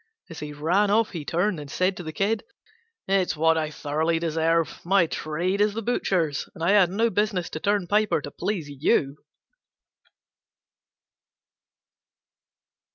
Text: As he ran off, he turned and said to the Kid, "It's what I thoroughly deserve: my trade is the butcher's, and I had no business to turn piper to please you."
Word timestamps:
As 0.31 0.39
he 0.39 0.51
ran 0.51 0.89
off, 0.89 1.11
he 1.11 1.23
turned 1.23 1.59
and 1.59 1.69
said 1.69 1.95
to 1.97 2.01
the 2.01 2.11
Kid, 2.11 2.43
"It's 3.07 3.37
what 3.37 3.55
I 3.55 3.69
thoroughly 3.69 4.17
deserve: 4.17 4.81
my 4.83 5.05
trade 5.05 5.61
is 5.61 5.75
the 5.75 5.83
butcher's, 5.83 6.49
and 6.55 6.63
I 6.63 6.71
had 6.71 6.89
no 6.89 7.11
business 7.11 7.51
to 7.51 7.59
turn 7.59 7.85
piper 7.85 8.19
to 8.19 8.31
please 8.31 8.67
you." 8.67 9.17